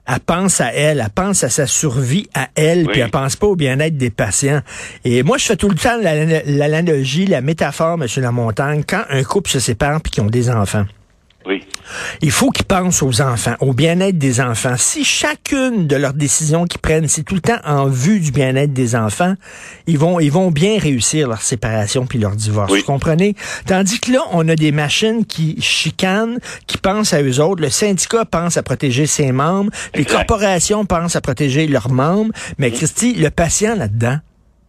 elle 0.06 0.20
pense 0.20 0.60
à 0.60 0.72
elle, 0.72 1.00
elle 1.00 1.10
pense 1.14 1.44
à 1.44 1.48
sa 1.48 1.66
survie 1.66 2.28
à 2.34 2.48
elle, 2.54 2.86
puis 2.86 3.00
elle 3.00 3.10
pense 3.10 3.36
pas 3.36 3.46
au 3.46 3.56
bien-être 3.56 3.96
des 3.96 4.10
patients. 4.10 4.60
Et 5.04 5.22
moi, 5.22 5.38
je 5.38 5.44
fais 5.44 5.56
tout 5.56 5.68
le 5.68 5.76
temps 5.76 5.98
l'analogie, 6.00 7.26
la 7.26 7.40
métaphore, 7.40 7.98
Monsieur 7.98 8.22
Lamontagne, 8.22 8.82
quand 8.86 9.04
un 9.08 9.22
couple 9.22 9.50
se 9.50 9.60
sépare 9.60 10.00
puis 10.00 10.10
qu'ils 10.10 10.22
ont 10.22 10.26
des 10.26 10.50
enfants. 10.50 10.84
Oui. 11.46 11.64
Il 12.20 12.30
faut 12.30 12.50
qu'ils 12.50 12.66
pensent 12.66 13.02
aux 13.02 13.20
enfants, 13.20 13.54
au 13.60 13.72
bien-être 13.72 14.18
des 14.18 14.40
enfants. 14.40 14.76
Si 14.76 15.04
chacune 15.04 15.86
de 15.86 15.96
leurs 15.96 16.12
décisions 16.12 16.66
qu'ils 16.66 16.80
prennent, 16.80 17.08
c'est 17.08 17.24
tout 17.24 17.34
le 17.34 17.40
temps 17.40 17.60
en 17.64 17.86
vue 17.86 18.20
du 18.20 18.32
bien-être 18.32 18.72
des 18.72 18.94
enfants, 18.96 19.34
ils 19.86 19.98
vont, 19.98 20.20
ils 20.20 20.30
vont 20.30 20.50
bien 20.50 20.78
réussir 20.78 21.28
leur 21.28 21.42
séparation 21.42 22.06
puis 22.06 22.18
leur 22.18 22.36
divorce. 22.36 22.72
Vous 22.72 22.82
comprenez? 22.82 23.34
Tandis 23.66 24.00
que 24.00 24.12
là, 24.12 24.20
on 24.32 24.48
a 24.48 24.54
des 24.54 24.72
machines 24.72 25.24
qui 25.26 25.60
chicanent, 25.60 26.38
qui 26.66 26.78
pensent 26.78 27.12
à 27.12 27.22
eux 27.22 27.40
autres. 27.40 27.62
Le 27.62 27.70
syndicat 27.70 28.24
pense 28.24 28.56
à 28.56 28.62
protéger 28.62 29.06
ses 29.06 29.32
membres. 29.32 29.70
Les 29.94 30.04
corporations 30.04 30.84
pensent 30.84 31.16
à 31.16 31.20
protéger 31.20 31.66
leurs 31.66 31.90
membres. 31.90 32.32
Mais 32.58 32.68
mm. 32.68 32.72
Christy, 32.72 33.14
le 33.14 33.30
patient 33.30 33.74
là-dedans. 33.76 34.16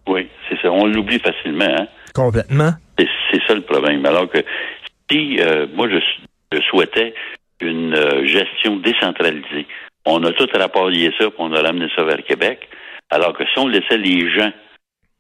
Oui, 0.07 0.27
c'est 0.49 0.59
ça. 0.61 0.71
On 0.71 0.85
l'oublie 0.85 1.19
facilement. 1.19 1.65
Hein? 1.65 1.87
Complètement. 2.13 2.73
C'est 2.97 3.41
ça 3.47 3.55
le 3.55 3.61
problème. 3.61 4.05
Alors 4.05 4.29
que 4.29 4.39
si, 5.09 5.39
euh, 5.39 5.67
moi, 5.75 5.87
je 5.89 5.99
suis 5.99 6.23
je 6.55 6.61
souhaitais 6.61 7.13
une 7.61 7.95
euh, 7.95 8.25
gestion 8.25 8.77
décentralisée. 8.77 9.67
On 10.05 10.23
a 10.23 10.31
tout 10.33 10.47
rapporté 10.53 11.11
ça, 11.17 11.25
puis 11.29 11.35
on 11.39 11.53
a 11.53 11.61
ramené 11.61 11.87
ça 11.95 12.03
vers 12.03 12.23
Québec. 12.23 12.67
Alors 13.09 13.33
que 13.33 13.43
si 13.45 13.59
on 13.59 13.67
laissait 13.67 13.97
les 13.97 14.29
gens 14.31 14.51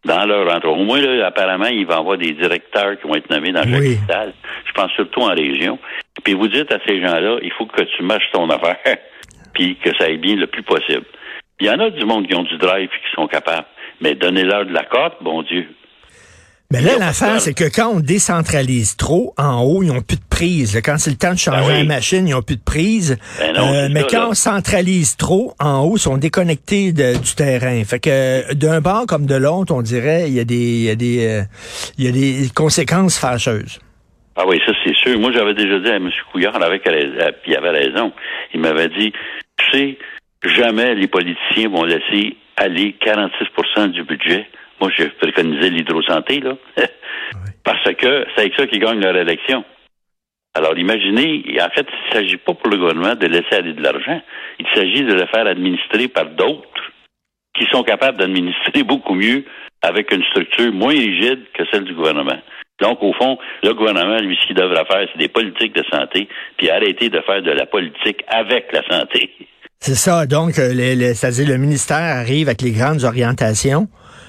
dans 0.05 0.25
leur 0.25 0.53
endroit, 0.53 0.73
au 0.73 0.83
moins, 0.83 0.99
là, 0.99 1.27
apparemment, 1.27 1.67
il 1.67 1.85
va 1.85 1.95
y 1.95 1.97
avoir 1.97 2.17
des 2.17 2.31
directeurs 2.31 2.99
qui 2.99 3.07
vont 3.07 3.15
être 3.15 3.29
nommés 3.29 3.51
dans 3.51 3.63
chaque 3.63 3.81
hôpital. 3.81 4.33
Je 4.65 4.71
pense 4.73 4.91
surtout 4.91 5.21
en 5.21 5.33
région. 5.33 5.79
Puis 6.23 6.33
vous 6.33 6.47
dites 6.47 6.71
à 6.71 6.79
ces 6.85 7.01
gens-là, 7.01 7.37
il 7.41 7.51
faut 7.51 7.65
que 7.65 7.83
tu 7.83 8.03
marches 8.03 8.29
ton 8.33 8.49
affaire, 8.49 8.77
puis 9.53 9.77
que 9.77 9.95
ça 9.97 10.05
aille 10.05 10.17
bien 10.17 10.35
le 10.35 10.47
plus 10.47 10.63
possible. 10.63 11.05
Il 11.59 11.67
y 11.67 11.69
en 11.69 11.79
a 11.79 11.89
du 11.89 12.05
monde 12.05 12.27
qui 12.27 12.35
ont 12.35 12.43
du 12.43 12.57
drive 12.57 12.89
et 12.93 13.07
qui 13.07 13.15
sont 13.15 13.27
capables. 13.27 13.67
Mais 14.01 14.15
donnez-leur 14.15 14.65
de 14.65 14.73
la 14.73 14.83
cote, 14.83 15.15
bon 15.21 15.43
Dieu. 15.43 15.69
Mais 16.73 16.81
là, 16.81 16.97
l'affaire, 16.97 17.39
c'est 17.39 17.53
que 17.53 17.65
quand 17.65 17.97
on 17.97 17.99
décentralise 17.99 18.97
trop, 18.97 19.35
en 19.37 19.61
haut, 19.61 19.83
ils 19.83 19.89
n'ont 19.89 20.01
plus 20.01 20.17
de 20.17 20.27
prise. 20.27 20.81
Quand 20.83 20.97
c'est 20.97 21.11
le 21.11 21.17
temps 21.17 21.33
de 21.33 21.37
changer 21.37 21.71
la 21.71 21.79
ben 21.81 21.87
machine, 21.87 22.27
ils 22.27 22.31
n'ont 22.31 22.41
plus 22.41 22.55
de 22.55 22.63
prise. 22.63 23.19
Ben 23.37 23.55
euh, 23.55 23.89
mais 23.91 24.01
quand 24.09 24.29
on 24.29 24.33
centralise 24.33 25.15
trop, 25.15 25.53
en 25.59 25.81
haut, 25.81 25.97
ils 25.97 25.99
sont 25.99 26.17
déconnectés 26.17 26.91
du 26.91 27.35
terrain. 27.37 27.83
Fait 27.83 27.99
que 27.99 28.55
d'un 28.55 28.81
bord 28.81 29.05
comme 29.05 29.27
de 29.27 29.35
l'autre, 29.35 29.71
on 29.71 29.83
dirait, 29.83 30.23
il 30.25 30.33
y 30.33 30.39
a 30.39 30.45
des, 30.45 30.55
il 30.55 30.83
y 30.85 30.89
a 30.89 30.95
des, 30.95 31.27
euh, 31.27 31.41
il 31.99 32.05
y 32.05 32.07
a 32.07 32.11
des 32.11 32.49
conséquences 32.55 33.19
fâcheuses. 33.19 33.79
Ah 34.35 34.45
oui, 34.47 34.59
ça 34.65 34.73
c'est 34.83 34.95
sûr. 34.95 35.19
Moi, 35.19 35.31
j'avais 35.31 35.53
déjà 35.53 35.77
dit 35.77 35.89
à 35.89 35.97
M. 35.97 36.09
Couillard, 36.31 36.59
avec, 36.59 36.89
il 37.45 37.55
avait 37.55 37.69
raison. 37.69 38.11
Il 38.51 38.61
m'avait 38.61 38.89
dit, 38.89 39.13
tu 39.59 39.71
sais, 39.71 39.97
jamais 40.43 40.95
les 40.95 41.07
politiciens 41.07 41.69
vont 41.69 41.83
laisser 41.83 42.35
aller 42.57 42.95
46% 42.99 43.89
du 43.89 44.03
budget 44.03 44.47
moi, 44.83 44.91
je 44.97 45.05
préconisais 45.21 45.69
l'hydrosanté, 45.69 46.39
là. 46.41 46.55
Parce 47.63 47.83
que 47.95 48.25
c'est 48.35 48.41
avec 48.41 48.53
ça 48.55 48.67
qu'ils 48.67 48.79
gagnent 48.81 48.99
leur 49.01 49.15
élection. 49.15 49.63
Alors, 50.55 50.77
imaginez, 50.77 51.43
en 51.61 51.69
fait, 51.73 51.87
il 51.89 52.09
ne 52.09 52.13
s'agit 52.21 52.37
pas 52.37 52.53
pour 52.53 52.69
le 52.69 52.77
gouvernement 52.77 53.15
de 53.15 53.25
laisser 53.27 53.55
aller 53.55 53.73
de 53.73 53.81
l'argent. 53.81 54.21
Il 54.59 54.67
s'agit 54.75 55.03
de 55.03 55.13
le 55.13 55.25
faire 55.27 55.47
administrer 55.47 56.07
par 56.09 56.25
d'autres 56.25 56.67
qui 57.57 57.65
sont 57.71 57.83
capables 57.83 58.17
d'administrer 58.17 58.83
beaucoup 58.93 59.15
mieux 59.15 59.45
avec 59.81 60.11
une 60.11 60.23
structure 60.25 60.71
moins 60.73 60.93
rigide 60.93 61.39
que 61.53 61.63
celle 61.71 61.85
du 61.85 61.93
gouvernement. 61.93 62.39
Donc, 62.81 63.01
au 63.01 63.13
fond, 63.13 63.37
le 63.63 63.73
gouvernement, 63.73 64.17
lui, 64.17 64.37
ce 64.41 64.47
qu'il 64.47 64.55
devrait 64.55 64.85
faire, 64.85 65.07
c'est 65.11 65.19
des 65.19 65.27
politiques 65.29 65.73
de 65.75 65.83
santé, 65.91 66.27
puis 66.57 66.69
arrêter 66.69 67.09
de 67.09 67.21
faire 67.21 67.41
de 67.41 67.51
la 67.51 67.65
politique 67.65 68.21
avec 68.27 68.71
la 68.73 68.81
santé. 68.89 69.31
C'est 69.79 69.95
ça. 69.95 70.25
Donc, 70.25 70.59
euh, 70.59 70.73
les, 70.73 70.95
les- 70.95 71.13
c'est-à-dire 71.13 71.47
le 71.47 71.57
ministère 71.57 71.97
arrive 72.17 72.47
avec 72.47 72.61
les 72.61 72.71
grandes 72.71 73.03
orientations. 73.03 73.87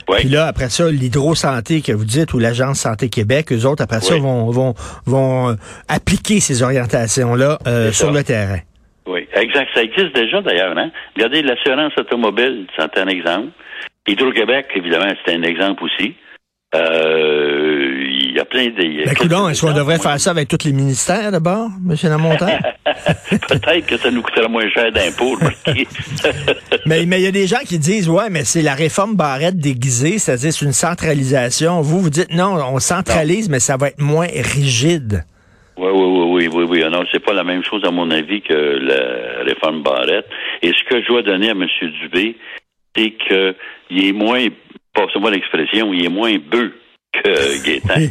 Oui. 0.08 0.18
Puis 0.20 0.28
là, 0.28 0.46
après 0.46 0.68
ça, 0.68 0.90
l'hydro-santé 0.90 1.80
que 1.80 1.92
vous 1.92 2.04
dites 2.04 2.34
ou 2.34 2.38
l'Agence 2.38 2.80
Santé 2.80 3.08
Québec, 3.08 3.52
eux 3.52 3.64
autres, 3.64 3.82
après 3.82 4.00
ça, 4.00 4.16
vont, 4.16 4.50
vont, 4.50 4.74
vont 5.06 5.50
euh, 5.50 5.54
appliquer 5.88 6.40
ces 6.40 6.62
orientations-là 6.62 7.58
euh, 7.66 7.90
sur 7.92 8.12
le 8.12 8.22
terrain. 8.22 8.60
Oui, 9.06 9.26
exact. 9.34 9.70
Ça 9.74 9.82
existe 9.82 10.14
déjà 10.14 10.40
d'ailleurs. 10.42 10.76
Hein? 10.76 10.90
Regardez 11.16 11.42
l'assurance 11.42 11.92
automobile, 11.98 12.66
c'est 12.76 12.98
un 12.98 13.08
exemple. 13.08 13.48
Hydro-Québec, 14.06 14.66
évidemment, 14.74 15.12
c'est 15.24 15.34
un 15.34 15.42
exemple 15.42 15.84
aussi. 15.84 16.14
Euh, 16.74 17.53
Il 18.44 18.62
y 18.62 18.66
a 18.66 18.72
plein 18.72 18.82
de. 18.82 18.82
il 18.82 19.00
y 19.00 19.02
a 19.02 19.06
Ben, 19.06 19.14
coudonc, 19.14 19.48
est-ce 19.48 19.60
qu'on 19.62 19.72
devrait 19.72 19.98
faire 19.98 20.18
ça 20.18 20.30
avec 20.30 20.48
tous 20.48 20.66
les 20.66 20.72
ministères 20.72 21.30
d'abord, 21.30 21.68
M. 21.88 21.96
Lamontagne? 22.04 22.60
Peut-être 23.30 23.86
que 23.86 23.96
ça 23.96 24.10
nous 24.10 24.22
coûtera 24.22 24.48
moins 24.48 24.68
cher 24.70 24.90
d'impôts. 24.92 25.36
mais 26.86 27.06
mais 27.06 27.20
il 27.20 27.24
y 27.24 27.26
a 27.26 27.32
des 27.32 27.46
gens 27.46 27.60
qui 27.64 27.78
disent, 27.78 28.08
ouais, 28.08 28.30
mais 28.30 28.44
c'est 28.44 28.62
la 28.62 28.74
réforme 28.74 29.16
Barrette 29.16 29.56
déguisée, 29.56 30.18
c'est-à-dire 30.18 30.52
c'est 30.52 30.64
une 30.64 30.72
centralisation. 30.72 31.80
Vous, 31.80 32.00
vous 32.00 32.10
dites, 32.10 32.32
non, 32.32 32.56
on 32.72 32.78
centralise, 32.80 33.48
mais 33.48 33.60
ça 33.60 33.76
va 33.76 33.88
être 33.88 34.00
moins 34.00 34.26
rigide. 34.26 35.24
Oui, 35.76 35.88
oui, 35.92 36.06
oui, 36.06 36.48
oui, 36.48 36.48
oui, 36.52 36.64
oui. 36.82 36.90
Non, 36.90 37.04
c'est 37.10 37.24
pas 37.24 37.32
la 37.32 37.44
même 37.44 37.64
chose 37.64 37.82
à 37.84 37.90
mon 37.90 38.10
avis 38.10 38.42
que 38.42 38.54
la 38.54 39.44
réforme 39.44 39.82
Barrette. 39.82 40.26
Et 40.62 40.68
ce 40.68 40.88
que 40.88 41.02
je 41.02 41.06
dois 41.08 41.22
donner 41.22 41.48
à 41.48 41.52
M. 41.52 41.66
Dubé, 42.02 42.36
c'est 42.96 43.12
que 43.28 43.54
il 43.90 44.08
est 44.08 44.12
moins, 44.12 44.46
passez-moi 44.94 45.30
l'expression, 45.30 45.92
il 45.92 46.04
est 46.04 46.08
moins 46.08 46.36
bœuf 46.38 46.72
que 47.12 47.64
Gaétan. 47.64 48.10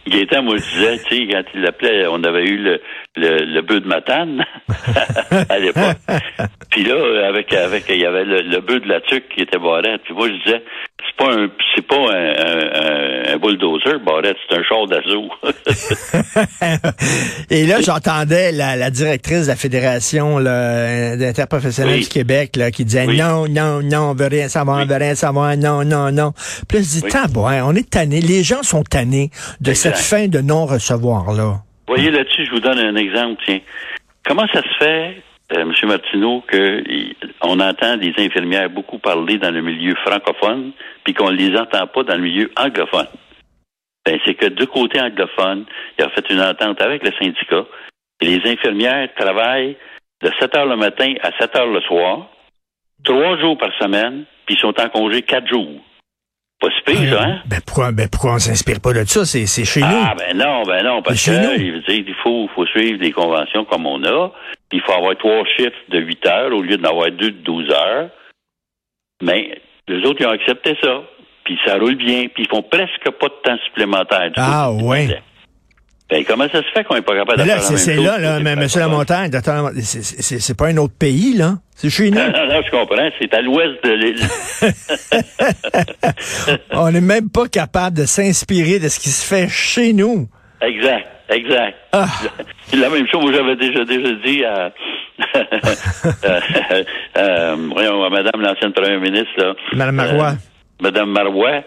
Gaétan, 0.07 0.41
moi, 0.43 0.55
je 0.57 0.63
disais, 0.79 0.97
tu 1.07 1.15
sais, 1.15 1.27
quand 1.31 1.43
il 1.53 1.61
l'appelait, 1.61 2.07
on 2.07 2.23
avait 2.23 2.43
eu 2.45 2.57
le, 2.57 2.81
le, 3.15 3.45
le 3.45 3.61
bœuf 3.61 3.81
de 3.81 3.87
Matane 3.87 4.43
à 5.49 5.59
l'époque. 5.59 5.97
Puis 6.71 6.83
là, 6.83 7.27
avec, 7.27 7.53
avec, 7.53 7.85
il 7.89 7.99
y 8.01 8.05
avait 8.05 8.25
le, 8.25 8.41
le 8.41 8.59
bœuf 8.61 8.81
de 8.81 8.87
la 8.89 9.01
tuque 9.01 9.29
qui 9.35 9.41
était 9.41 9.59
Barrette. 9.59 10.01
Puis 10.05 10.13
moi, 10.13 10.27
je 10.27 10.33
disais, 10.43 10.63
c'est 11.05 11.25
pas 11.25 11.31
un, 11.33 11.47
c'est 11.75 11.85
pas 11.85 11.97
un, 11.97 12.31
un, 12.31 13.33
un- 13.33 13.37
bulldozer, 13.37 13.99
Barrette, 14.05 14.37
c'est 14.49 14.57
un 14.57 14.63
char 14.63 14.87
d'assaut. 14.87 15.29
Et 17.49 17.65
là, 17.65 17.81
j'entendais 17.81 18.51
la, 18.51 18.75
la 18.75 18.89
directrice 18.89 19.43
de 19.43 19.47
la 19.47 19.55
Fédération 19.55 20.39
là, 20.39 21.15
d'interprofessionnels 21.15 21.95
Oui. 21.95 22.01
du 22.03 22.09
Québec 22.09 22.55
là, 22.55 22.71
qui 22.71 22.85
disait 22.85 23.05
Oui. 23.07 23.17
non, 23.17 23.47
non, 23.47 23.81
non, 23.81 24.11
on 24.11 24.13
veut 24.13 24.27
rien 24.27 24.47
savoir, 24.47 24.77
on 24.77 24.81
Oui. 24.81 24.87
veut 24.87 24.95
rien 24.95 25.15
savoir, 25.15 25.55
non, 25.57 25.83
non, 25.83 26.11
non. 26.11 26.33
Puis 26.67 26.79
là, 26.79 26.83
je 26.83 26.99
dis, 26.99 27.03
on 27.63 27.75
est 27.75 27.89
tanné, 27.89 28.21
les 28.21 28.43
gens 28.43 28.63
sont 28.63 28.83
tannés 28.83 29.29
de 29.59 29.71
Exact. 29.71 29.95
cette 29.95 30.00
fin 30.01 30.27
de 30.27 30.39
non-recevoir-là. 30.39 31.61
voyez, 31.87 32.11
là-dessus, 32.11 32.45
je 32.45 32.51
vous 32.51 32.59
donne 32.59 32.79
un 32.79 32.95
exemple, 32.95 33.41
tiens. 33.45 33.59
Comment 34.25 34.45
ça 34.53 34.61
se 34.61 34.77
fait, 34.79 35.21
euh, 35.53 35.61
M. 35.61 35.73
Martineau, 35.83 36.41
que 36.47 36.81
y- 36.89 37.15
on 37.41 37.59
entend 37.59 37.97
des 37.97 38.13
infirmières 38.17 38.69
beaucoup 38.69 38.99
parler 38.99 39.37
dans 39.37 39.51
le 39.51 39.61
milieu 39.61 39.95
francophone, 40.05 40.71
puis 41.03 41.13
qu'on 41.13 41.31
ne 41.31 41.35
les 41.37 41.57
entend 41.57 41.87
pas 41.87 42.03
dans 42.03 42.15
le 42.15 42.21
milieu 42.21 42.51
anglophone? 42.57 43.07
Ben, 44.05 44.17
c'est 44.25 44.33
que 44.35 44.47
du 44.47 44.67
côté 44.67 44.99
anglophone, 45.01 45.65
il 45.97 46.03
a 46.05 46.09
fait 46.09 46.29
une 46.29 46.41
entente 46.41 46.81
avec 46.81 47.03
le 47.03 47.11
syndicat, 47.19 47.65
et 48.21 48.25
les 48.25 48.51
infirmières 48.51 49.09
travaillent 49.17 49.77
de 50.23 50.31
7 50.39 50.55
heures 50.55 50.65
le 50.67 50.77
matin 50.77 51.13
à 51.23 51.31
7 51.39 51.55
heures 51.55 51.67
le 51.67 51.81
soir, 51.81 52.27
trois 53.03 53.37
jours 53.39 53.57
par 53.57 53.71
semaine, 53.79 54.25
puis 54.45 54.55
sont 54.57 54.73
en 54.79 54.89
congé 54.89 55.23
quatre 55.23 55.47
jours. 55.47 55.81
Pas 56.61 56.67
si 56.77 56.81
pire, 56.95 57.17
ça, 57.17 57.23
hein? 57.23 57.41
Ben 57.47 57.59
pourquoi, 57.65 57.91
ben 57.91 58.07
pourquoi 58.07 58.33
on 58.35 58.39
s'inspire 58.39 58.79
pas 58.79 58.93
de 58.93 59.03
ça? 59.05 59.25
C'est, 59.25 59.47
c'est 59.47 59.65
chez 59.65 59.79
nous. 59.81 59.87
Ah 59.89 60.13
ben 60.15 60.37
non, 60.37 60.61
ben 60.63 60.83
non, 60.83 61.01
parce 61.01 61.17
Chez 61.17 61.31
que 61.31 61.37
nous. 61.57 61.59
il 61.59 61.71
veut 61.73 61.79
dire, 61.81 62.03
il 62.07 62.15
faut, 62.23 62.47
faut 62.55 62.65
suivre 62.67 62.99
les 63.01 63.11
conventions 63.11 63.65
comme 63.65 63.87
on 63.87 64.01
a. 64.03 64.31
Il 64.71 64.79
faut 64.81 64.91
avoir 64.93 65.17
trois 65.17 65.43
chiffres 65.57 65.71
de 65.89 65.99
8 65.99 66.25
heures 66.27 66.53
au 66.53 66.61
lieu 66.61 66.77
d'en 66.77 66.91
avoir 66.91 67.09
deux 67.11 67.31
de 67.31 67.37
12 67.43 67.69
heures. 67.71 68.09
Mais 69.23 69.59
les 69.87 70.05
autres, 70.07 70.17
ils 70.21 70.27
ont 70.27 70.31
accepté 70.31 70.77
ça. 70.81 71.01
Puis 71.45 71.57
ça 71.65 71.77
roule 71.79 71.95
bien. 71.95 72.27
Puis 72.33 72.43
ils 72.43 72.47
font 72.47 72.61
presque 72.61 73.09
pas 73.19 73.27
de 73.27 73.41
temps 73.43 73.57
supplémentaire. 73.65 74.27
du 74.29 74.35
Ah, 74.37 74.69
du 74.71 74.83
ouais. 74.83 75.21
Ben, 76.11 76.25
comment 76.25 76.47
ça 76.49 76.61
se 76.61 76.67
fait 76.73 76.83
qu'on 76.83 76.95
n'est 76.95 77.01
pas 77.01 77.15
capable 77.15 77.41
de 77.41 77.47
là, 77.47 77.59
faire 77.59 77.77
c'est, 77.77 77.95
là, 77.95 78.19
là, 78.19 78.39
mais, 78.41 78.55
francophone? 78.67 78.81
Lamontagne, 78.81 79.31
c'est, 79.81 80.57
pas 80.57 80.67
un 80.67 80.75
autre 80.75 80.93
pays, 80.99 81.35
là? 81.37 81.53
C'est 81.73 81.89
chez 81.89 82.11
nous? 82.11 82.17
Non, 82.17 82.27
non, 82.27 82.47
non, 82.47 82.61
je 82.65 82.69
comprends. 82.69 83.09
C'est 83.17 83.33
à 83.33 83.41
l'ouest 83.41 83.81
de 83.83 83.91
l'île. 83.91 84.19
on 86.73 86.91
n'est 86.91 86.99
même 86.99 87.29
pas 87.29 87.47
capable 87.47 87.95
de 87.95 88.05
s'inspirer 88.05 88.79
de 88.79 88.89
ce 88.89 88.99
qui 88.99 89.07
se 89.07 89.25
fait 89.25 89.47
chez 89.47 89.93
nous. 89.93 90.27
Exact, 90.61 91.07
exact. 91.29 91.77
Ah. 91.93 92.07
C'est 92.65 92.77
la 92.77 92.89
même 92.89 93.07
chose 93.07 93.31
que 93.31 93.33
j'avais 93.33 93.55
déjà 93.55 93.85
déjà 93.85 94.11
dit 94.25 94.43
à, 94.43 94.71
euh, 95.35 96.39
euh, 97.17 97.55
voyons, 97.73 98.03
à 98.03 98.09
Madame 98.09 98.41
l'ancienne 98.41 98.73
première 98.73 98.99
ministre. 98.99 99.31
Là, 99.37 99.53
Madame 99.73 99.95
Marois. 99.95 100.31
Euh, 100.31 100.81
Madame 100.81 101.09
Marois, 101.11 101.61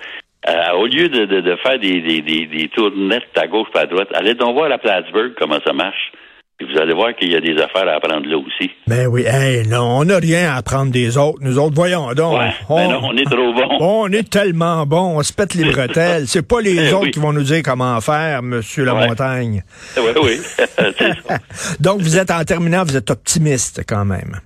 euh, 0.49 0.73
au 0.79 0.87
lieu 0.87 1.09
de, 1.09 1.25
de, 1.27 1.41
de 1.41 1.57
faire 1.57 1.79
des, 1.79 2.01
des, 2.03 2.21
des, 2.21 2.47
des 2.47 2.69
tournettes 2.69 3.37
à 3.37 3.47
gauche 3.47 3.69
et 3.75 3.79
à 3.79 3.87
droite, 3.87 4.09
allez 4.15 4.35
donc 4.35 4.55
voir 4.55 4.71
à 4.71 4.79
Plattsburgh 4.79 5.33
comment 5.39 5.59
ça 5.67 5.73
marche. 5.73 6.13
Et 6.61 6.65
vous 6.67 6.79
allez 6.81 6.95
voir 6.95 7.17
qu'il 7.17 7.33
y 7.33 7.35
a 7.35 7.41
des 7.41 7.61
affaires 7.61 7.89
à 7.89 7.97
apprendre 7.97 8.29
là 8.29 8.37
aussi. 8.39 8.71
Ben 8.87 9.09
oui, 9.09 9.25
hey, 9.27 9.67
non, 9.67 9.99
on 9.99 10.05
n'a 10.05 10.19
rien 10.19 10.53
à 10.53 10.59
apprendre 10.59 10.93
des 10.93 11.19
autres. 11.19 11.39
Nous 11.41 11.59
autres, 11.59 11.75
voyons 11.75 12.13
donc. 12.13 12.39
Ouais, 12.39 12.51
on, 12.69 12.77
ben 12.77 12.93
non, 12.93 13.01
on 13.09 13.17
est 13.17 13.25
trop 13.25 13.53
bon. 13.53 13.69
on 13.81 14.13
est 14.13 14.31
tellement 14.31 14.87
bon, 14.87 15.19
on 15.19 15.23
se 15.25 15.33
pète 15.33 15.55
les 15.55 15.65
bretelles. 15.73 16.29
C'est 16.29 16.47
pas 16.47 16.61
les 16.61 16.77
Eh 16.91 16.93
autres 16.93 17.05
oui. 17.07 17.11
qui 17.11 17.19
vont 17.19 17.33
nous 17.33 17.43
dire 17.43 17.61
comment 17.65 18.01
faire, 18.01 18.41
Monsieur 18.45 18.85
Lamontagne. 18.85 19.65
Oui, 19.97 20.03
oui. 20.23 20.37
Ça. 20.37 21.39
Donc, 21.81 22.03
vous 22.03 22.17
êtes, 22.19 22.31
en 22.31 22.45
terminant, 22.45 22.85
vous 22.85 22.97
êtes 22.97 23.11
optimiste 23.11 23.83
quand 23.89 24.05
même 24.05 24.39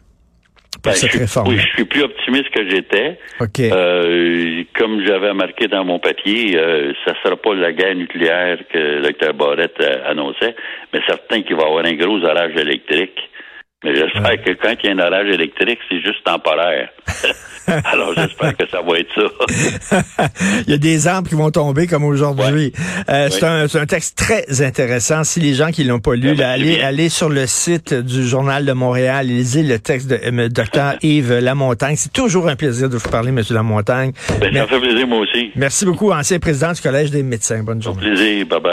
pour 0.82 0.92
Ben, 0.92 0.97
cette 0.97 1.06
je 1.11 1.16
suis, 1.16 1.18
réforme. 1.20 1.49
Oui, 1.49 1.58
je 1.58 1.66
suis 1.75 1.85
plus 1.85 2.02
optimiste 2.02 2.50
que 2.50 2.68
j'étais. 2.68 3.18
Euh, 3.73 4.62
comme 4.76 5.04
j'avais 5.06 5.35
marqué 5.35 5.66
dans 5.66 5.85
mon 5.85 5.99
papier, 5.99 6.56
euh, 6.56 6.92
ça 7.04 7.14
sera 7.23 7.37
pas 7.37 7.54
la 7.54 7.73
guerre 7.73 7.94
nucléaire 7.94 8.58
que 8.73 8.78
le 8.78 9.02
docteur 9.02 9.35
Barrette 9.35 9.80
euh, 9.80 10.11
annonçait, 10.11 10.54
mais 10.92 11.00
certain 11.06 11.42
qu'il 11.42 11.56
va 11.56 11.62
y 11.62 11.66
avoir 11.66 11.85
un 11.85 11.94
gros 11.94 12.23
orage 12.25 12.56
électrique. 12.56 13.18
Mais 13.85 13.94
j'espère 13.94 14.42
que 14.42 14.50
quand 14.61 14.75
il 14.82 14.87
y 14.87 14.92
a 14.92 14.97
un 14.97 14.99
orage 15.06 15.28
électrique, 15.28 15.78
c'est 15.88 16.00
juste 16.00 16.25
temporaire. 16.25 16.88
Alors 17.85 18.12
j'espère 18.16 18.56
que 18.56 18.66
ça 18.68 18.80
va 18.82 18.99
être 18.99 19.14
ça. 19.14 20.28
Il 20.66 20.70
y 20.70 20.75
a 20.75 20.78
des 20.78 21.06
arbres 21.06 21.28
qui 21.28 21.35
vont 21.37 21.50
tomber 21.50 21.87
comme 21.87 22.02
aujourd'hui. 22.02 22.73
Euh, 23.08 23.28
C'est 23.30 23.44
Oui. 23.44 23.49
un, 23.49 23.68
c'est 23.68 23.78
un 23.78 23.87
texte 23.87 24.16
très 24.18 24.62
intéressant. 24.62 25.23
Si 25.23 25.38
les 25.38 25.54
gens 25.54 25.70
qui 25.70 25.85
l'ont 25.85 26.00
pas 26.00 26.14
lu, 26.16 26.35
là, 26.35 26.52
allez, 26.52 27.08
sur 27.08 27.28
le 27.28 27.47
site 27.47 27.94
du 27.94 28.26
Journal 28.26 28.64
de 28.64 28.73
Montréal, 28.73 29.26
lisez 29.26 29.62
le 29.62 29.78
texte 29.78 30.08
de 30.08 30.18
euh, 30.25 30.49
Dr 30.49 30.94
Yves 31.02 31.38
Lamontagne. 31.38 31.94
C'est 31.97 32.12
toujours 32.12 32.49
un 32.49 32.56
plaisir 32.56 32.88
de 32.88 32.97
vous 32.97 33.08
parler, 33.11 33.30
Monsieur 33.32 33.54
Lamontagne. 33.54 34.12
Ben, 34.40 34.52
ça 34.52 34.62
me 34.62 34.66
fait 34.66 34.80
plaisir 34.80 35.06
moi 35.06 35.18
aussi. 35.18 35.52
Merci 35.54 35.85
beaucoup, 35.85 36.11
ancien 36.11 36.38
président 36.40 36.73
du 36.73 36.80
Collège 36.80 37.11
des 37.11 37.23
médecins. 37.23 37.62
Bonne 37.62 37.82
journée. 37.82 38.00
Plaisir, 38.00 38.47
bye 38.47 38.58
bye. 38.61 38.62